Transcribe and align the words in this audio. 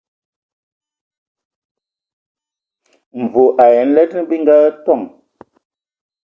Mvɔ 3.21 3.43
ai 3.63 3.75
nlɛdɛn 3.87 4.23
bi 4.29 4.35
ngatoŋ. 4.43 5.01